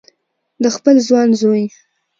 [0.63, 1.63] د خپل ځوان زوی